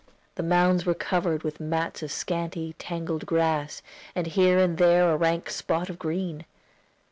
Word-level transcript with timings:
The 0.33 0.41
mounds 0.41 0.83
were 0.83 0.95
covered 0.95 1.43
with 1.43 1.59
mats 1.59 2.01
of 2.01 2.11
scanty, 2.11 2.73
tangled 2.79 3.27
grass, 3.27 3.83
with 4.15 4.25
here 4.25 4.57
and 4.57 4.79
there 4.79 5.11
a 5.11 5.15
rank 5.15 5.51
spot 5.51 5.91
of 5.91 5.99
green. 5.99 6.43